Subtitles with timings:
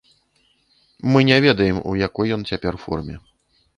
[1.11, 3.15] Мы не ведаем, у якой ён цяпер форме.